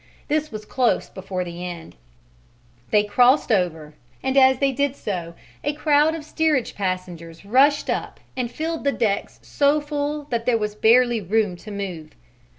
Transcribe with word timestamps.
This 0.29 0.51
was 0.51 0.65
close 0.65 1.09
before 1.11 1.43
the 1.43 1.63
end. 1.63 1.95
They 2.89 3.03
crossed 3.03 3.51
over, 3.51 3.93
and 4.23 4.35
as 4.35 4.57
they 4.57 4.71
did 4.71 4.95
so 4.95 5.35
a 5.63 5.73
crowd 5.73 6.15
of 6.15 6.23
steerage 6.25 6.73
passengers 6.73 7.45
rushed 7.45 7.87
up 7.87 8.19
and 8.35 8.49
filled 8.49 8.83
the 8.83 8.91
decks 8.91 9.37
so 9.43 9.79
full 9.79 10.23
that 10.31 10.47
there 10.47 10.57
was 10.57 10.73
barely 10.73 11.21
room 11.21 11.55
to 11.57 11.69
move. 11.69 12.15